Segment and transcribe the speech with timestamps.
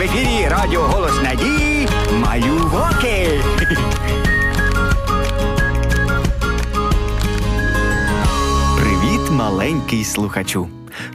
[0.00, 3.40] в ефірі Радіо Голос Надії Малюваки.
[8.76, 10.68] Привіт, маленький слухачу.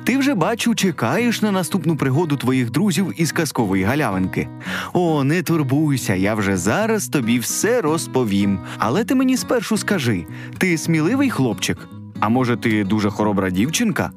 [0.04, 4.48] Ти вже бачу, чекаєш на наступну пригоду твоїх друзів із казкової галявинки.
[4.94, 8.60] О, не турбуйся, я вже зараз тобі все розповім.
[8.78, 10.26] Але ти мені спершу скажи:
[10.58, 11.78] ти сміливий хлопчик?
[12.20, 14.12] А може, ти дуже хоробра дівчинка?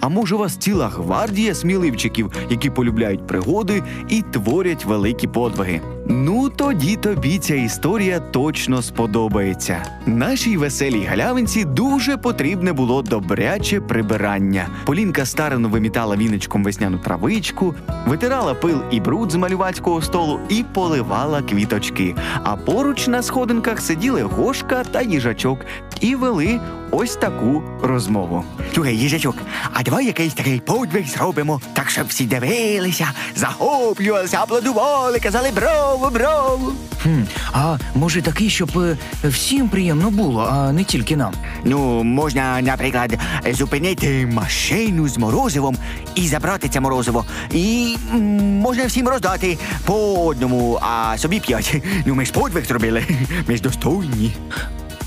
[0.00, 5.80] А може, у вас ціла гвардія сміливчиків, які полюбляють пригоди і творять великі подвиги?
[6.08, 9.84] Ну тоді тобі ця історія точно сподобається.
[10.06, 14.68] Нашій веселій галявинці дуже потрібне було добряче прибирання.
[14.84, 17.74] Полінка старано вимітала віничком весняну травичку,
[18.06, 22.14] витирала пил і бруд з малювацького столу і поливала квіточки.
[22.42, 25.58] А поруч на сходинках сиділи Гошка та їжачок
[26.02, 28.44] і вели ось таку розмову.
[28.74, 29.36] Слухай, їжачок,
[29.72, 33.06] а давай якийсь такий подвиг зробимо, так щоб всі дивилися,
[33.36, 36.72] захоплювалися, аплодували, казали браво, браво.
[37.02, 41.32] Хм, а може такий, щоб е, всім приємно було, а не тільки нам.
[41.64, 43.18] Ну, можна, наприклад,
[43.50, 45.76] зупинити машину з морозивом
[46.14, 47.24] і забрати це морозиво.
[47.50, 47.96] І
[48.40, 51.82] можна всім роздати по одному, а собі п'ять.
[52.06, 53.04] Ну, ми ж подвиг зробили.
[53.48, 54.34] Ми ж достойні.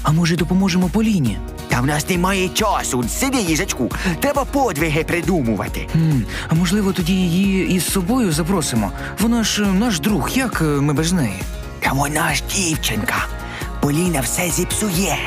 [0.05, 1.37] А може допоможемо Поліні?
[1.67, 3.03] Та в нас немає часу.
[3.09, 3.91] Сиди, їжачку.
[4.19, 5.87] Треба подвиги придумувати.
[5.91, 8.91] Хм, а можливо, тоді її із собою запросимо.
[9.19, 11.41] Вона ж наш друг, як е, ми без неї?
[11.79, 13.27] Та вона ж дівчинка.
[13.81, 15.17] Поліна все зіпсує.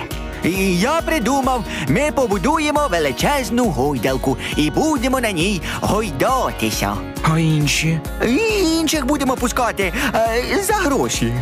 [0.45, 6.95] І я придумав, ми побудуємо величезну гойдалку і будемо на ній гойдатися.
[7.23, 8.01] А інші?
[8.29, 8.37] І
[8.81, 11.35] інших будемо пускати е, за гроші.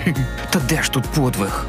[0.50, 1.66] Та де ж тут подвиг?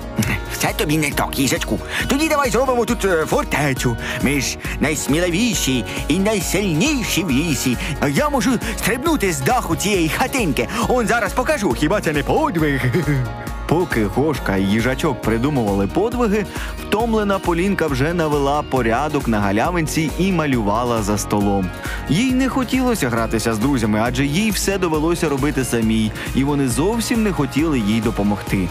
[0.74, 1.80] Тобі не так, їжачку.
[2.08, 3.98] Тоді давай зробимо тут фортецю.
[4.22, 7.78] Ми ж найсміливіші і найсильніші в лісі.
[8.00, 10.68] А Я можу стрибнути з даху цієї хатинки.
[10.90, 12.82] Он зараз покажу, хіба це не подвиг?
[13.68, 16.46] Поки Гошка і їжачок придумували подвиги,
[16.82, 21.70] втомлена Полінка вже навела порядок на галявинці і малювала за столом.
[22.10, 27.24] Їй не хотілося гратися з друзями, адже їй все довелося робити самій, і вони зовсім
[27.24, 28.68] не хотіли їй допомогти.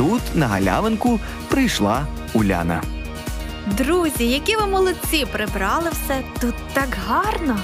[0.00, 2.82] Тут на галявинку прийшла Уляна.
[3.66, 7.58] Друзі, які ви молодці, прибрали все тут так гарно.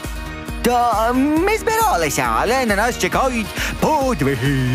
[0.62, 3.46] Та ми збиралися, але на нас чекають
[3.80, 4.68] подвиги.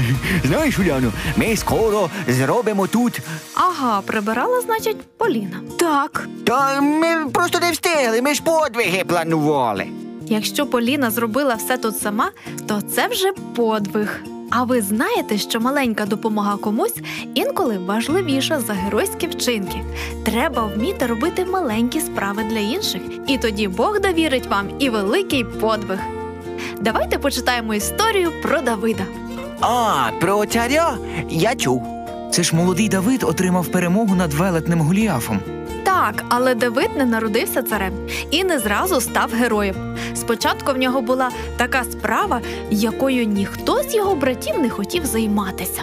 [0.46, 3.20] Знаєш, Уляно, ми скоро зробимо тут.
[3.56, 5.62] Ага, прибирала, значить, Поліна.
[5.80, 6.28] Так.
[6.46, 9.88] Та ми просто не встигли, ми ж подвиги планували.
[10.26, 12.32] Якщо Поліна зробила все тут сама,
[12.68, 14.22] то це вже подвиг.
[14.52, 16.96] А ви знаєте, що маленька допомога комусь
[17.34, 19.82] інколи важливіша за геройські вчинки.
[20.26, 26.00] Треба вміти робити маленькі справи для інших, і тоді Бог довірить вам і великий подвиг.
[26.82, 29.04] Давайте почитаємо історію про Давида.
[29.62, 30.98] А, про царя
[31.30, 31.91] я чув.
[32.32, 35.40] Це ж молодий Давид отримав перемогу над велетним Голіафом.
[35.84, 37.94] Так, але Давид не народився царем
[38.32, 39.76] і не зразу став героєм.
[40.16, 45.82] Спочатку в нього була така справа, якою ніхто з його братів не хотів займатися.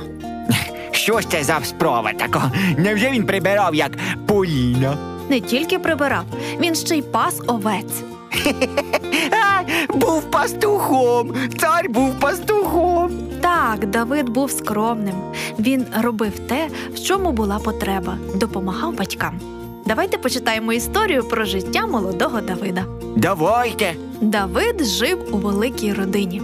[0.91, 2.53] Що ж це за справа така?
[2.79, 3.93] Невже він прибирав як
[4.27, 4.97] Поліна?
[5.29, 6.25] Не тільки прибирав,
[6.61, 8.03] він ще й пас овець.
[9.95, 11.33] Був пастухом.
[11.59, 13.28] Цар був пастухом.
[13.49, 15.15] Так, Давид був скромним.
[15.59, 19.41] Він робив те, в чому була потреба, допомагав батькам.
[19.87, 22.85] Давайте почитаємо історію про життя молодого Давида.
[23.17, 23.95] Давайте.
[24.21, 26.43] Давид жив у великій родині.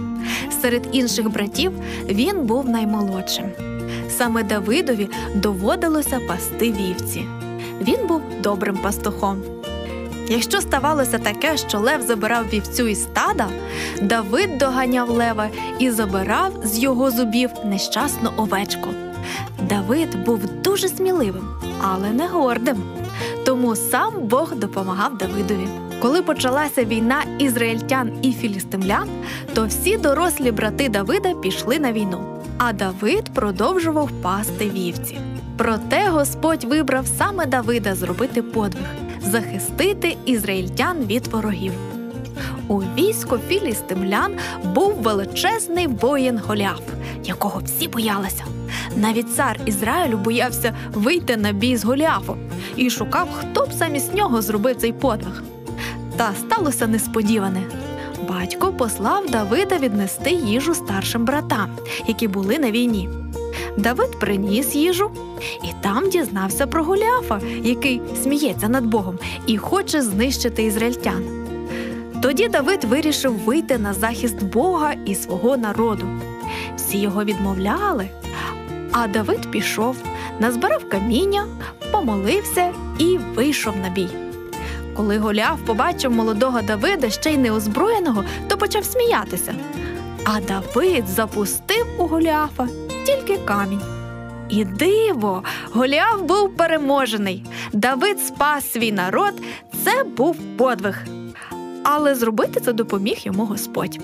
[0.61, 1.71] Серед інших братів
[2.05, 3.45] він був наймолодшим.
[4.09, 7.25] Саме Давидові доводилося пасти вівці.
[7.81, 9.41] Він був добрим пастухом.
[10.29, 13.47] Якщо ставалося таке, що лев забирав вівцю із стада,
[14.01, 15.47] Давид доганяв лева
[15.79, 18.89] і забирав з його зубів нещасну овечку.
[19.69, 21.47] Давид був дуже сміливим,
[21.81, 22.83] але не гордим.
[23.45, 25.67] Тому сам Бог допомагав Давидові.
[26.01, 29.09] Коли почалася війна ізраїльтян і філістимлян,
[29.53, 35.19] то всі дорослі брати Давида пішли на війну, а Давид продовжував пасти вівці.
[35.57, 41.73] Проте Господь вибрав саме Давида зробити подвиг захистити ізраїльтян від ворогів.
[42.67, 44.31] У війську філістимлян
[44.63, 46.81] був величезний воїн Голіаф,
[47.23, 48.45] якого всі боялися.
[48.95, 52.37] Навіть цар Ізраїлю боявся вийти на бій з Голіафом
[52.75, 55.43] і шукав, хто б замість нього зробив цей подвиг.
[56.17, 57.63] Та сталося несподіване.
[58.29, 61.69] Батько послав Давида віднести їжу старшим братам,
[62.07, 63.09] які були на війні.
[63.77, 65.11] Давид приніс їжу
[65.63, 71.23] і там дізнався про Голіафа, який сміється над Богом і хоче знищити ізраїльтян.
[72.21, 76.07] Тоді Давид вирішив вийти на захист Бога і свого народу.
[76.75, 78.09] Всі його відмовляли.
[78.91, 79.95] А Давид пішов,
[80.39, 81.45] назбирав каміння,
[81.91, 84.09] помолився і вийшов на бій.
[84.95, 89.55] Коли Голіаф побачив молодого Давида ще й неозброєного, то почав сміятися.
[90.23, 92.67] А Давид запустив у Голіафа
[93.35, 93.81] тільки камінь.
[94.49, 97.45] І диво, Голіаф був переможений.
[97.73, 99.33] Давид спас свій народ.
[99.83, 101.03] Це був подвиг.
[101.83, 103.99] Але зробити це допоміг йому Господь.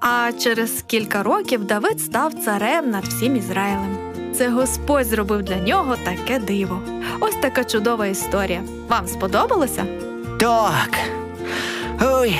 [0.00, 3.96] А через кілька років Давид став царем над всім Ізраїлем.
[4.34, 6.80] Це Господь зробив для нього таке диво.
[7.20, 8.62] Ось така чудова історія.
[8.88, 9.84] Вам сподобалося?
[10.40, 10.98] Так.
[12.02, 12.36] Ой,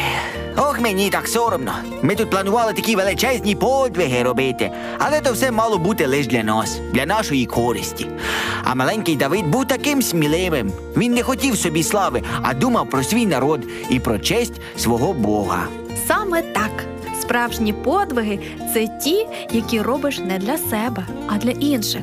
[0.57, 1.73] ох, мені так соромно.
[2.03, 6.81] Ми тут планували такі величезні подвиги робити, але то все мало бути лише для нас,
[6.93, 8.07] для нашої користі.
[8.65, 10.73] А маленький Давид був таким сміливим.
[10.97, 13.61] Він не хотів собі слави, а думав про свій народ
[13.91, 15.67] і про честь свого Бога.
[16.09, 16.71] Саме так.
[17.21, 18.39] Справжні подвиги
[18.75, 22.03] це ті, які робиш не для себе, а для інших.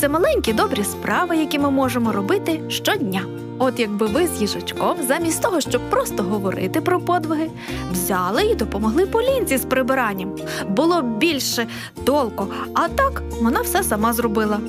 [0.00, 3.22] Це маленькі добрі справи, які ми можемо робити щодня.
[3.58, 7.50] От якби ви з їжачком, замість того, щоб просто говорити про подвиги,
[7.92, 10.36] взяли і допомогли Полінці з прибиранням.
[10.68, 11.66] Було б більше
[12.04, 14.60] толку, а так вона все сама зробила.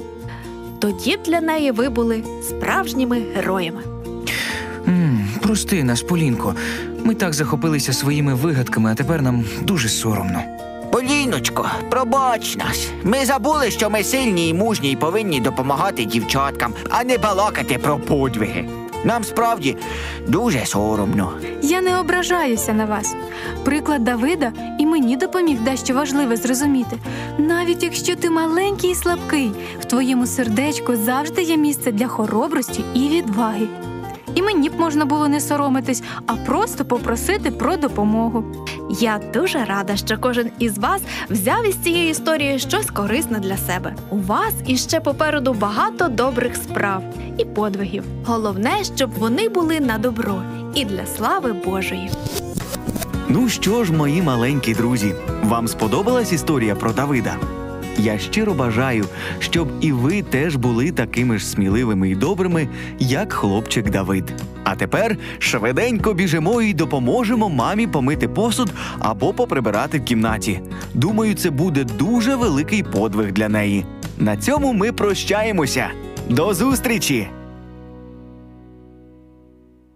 [0.79, 3.81] Тоді б для неї ви були справжніми героями.
[4.87, 6.55] м прости нас, Полінко.
[7.03, 10.41] Ми так захопилися своїми вигадками, а тепер нам дуже соромно.
[10.91, 12.89] Поліночко, пробач нас.
[13.03, 17.99] Ми забули, що ми сильні і мужні і повинні допомагати дівчаткам, а не балакати про
[17.99, 18.69] подвиги.
[19.03, 19.77] Нам справді
[20.27, 21.33] дуже соромно.
[21.61, 23.15] Я не ображаюся на вас.
[23.63, 26.97] Приклад Давида і мені допоміг дещо важливе зрозуміти.
[27.37, 32.99] Навіть якщо ти маленький і слабкий, в твоєму сердечку завжди є місце для хоробрості і
[32.99, 33.67] відваги.
[34.39, 38.43] І мені б можна було не соромитись, а просто попросити про допомогу.
[38.89, 43.95] Я дуже рада, що кожен із вас взяв із цієї історії щось корисне для себе.
[44.09, 47.03] У вас іще попереду багато добрих справ
[47.37, 48.03] і подвигів.
[48.25, 50.41] Головне, щоб вони були на добро
[50.75, 52.11] і для слави Божої.
[53.29, 57.58] Ну що ж, мої маленькі друзі, вам сподобалась історія про Давида?
[57.97, 59.05] Я щиро бажаю,
[59.39, 62.67] щоб і ви теж були такими ж сміливими і добрими,
[62.99, 64.33] як хлопчик Давид.
[64.63, 70.59] А тепер швиденько біжимо і допоможемо мамі помити посуд або поприбирати в кімнаті.
[70.93, 73.85] Думаю, це буде дуже великий подвиг для неї.
[74.17, 75.87] На цьому ми прощаємося.
[76.29, 77.27] До зустрічі!